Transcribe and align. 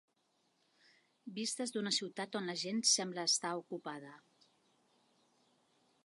Vistes 1.35 1.73
d'una 1.75 1.91
ciutat 1.97 2.37
on 2.39 2.49
la 2.51 2.55
gent 2.61 2.81
sembla 2.91 3.25
estar 3.33 3.51
ocupada. 3.59 4.17